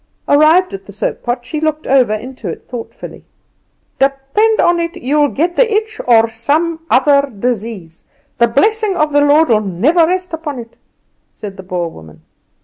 [0.27, 3.23] Arrived at the soap pot she looked over into it thoughtfully.
[3.99, 8.03] "Depend upon it you'll get the itch, or some other disease;
[8.39, 10.75] the blessing of the Lord'll never rest upon it,"
[11.33, 12.21] said the Boer woman.